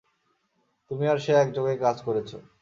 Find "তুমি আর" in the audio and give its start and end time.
0.91-1.17